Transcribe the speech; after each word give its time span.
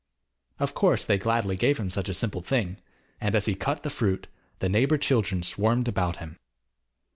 Of 0.57 0.73
course 0.73 1.05
they 1.05 1.19
gladly 1.19 1.55
gave 1.55 1.77
him 1.79 1.91
such 1.91 2.09
a 2.09 2.15
simple 2.15 2.41
thing, 2.41 2.77
and 3.19 3.35
as 3.35 3.45
he 3.45 3.53
cut 3.53 3.83
the 3.83 3.91
fruit 3.91 4.25
the 4.57 4.67
neighbour 4.67 4.97
children 4.97 5.43
swarmed 5.43 5.87
about 5.87 6.17
him. 6.17 6.39